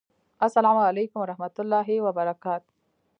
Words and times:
اسلام 0.45 0.77
اعلیکم 0.85 1.17
ورحمت 1.21 1.55
الله 1.61 1.87
وبرکاته 2.05 2.71